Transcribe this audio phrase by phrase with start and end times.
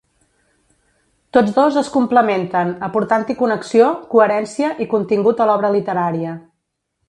[1.37, 6.37] Tots dos es complementen, aportant-hi connexió, coherència i contingut a l'obra literària.